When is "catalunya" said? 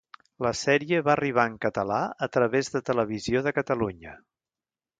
3.61-4.19